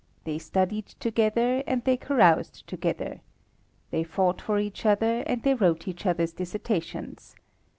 They 0.23 0.39
studied 0.39 0.87
together 0.87 1.61
and 1.67 1.83
they 1.83 1.95
caroused 1.95 2.65
together. 2.65 3.21
They 3.91 4.03
fought 4.03 4.41
for 4.41 4.57
each 4.57 4.83
other, 4.83 5.21
and 5.27 5.43
they 5.43 5.53
wrote 5.53 5.87
each 5.87 6.07
other's 6.07 6.33
dissertations. 6.33 7.35